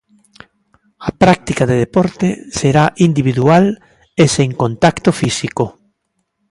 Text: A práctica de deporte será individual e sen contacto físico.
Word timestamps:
A 1.09 1.09
práctica 1.23 1.63
de 1.71 1.75
deporte 1.85 2.27
será 2.59 2.85
individual 3.07 3.65
e 4.23 4.25
sen 4.35 4.49
contacto 4.61 5.09
físico. 5.21 5.65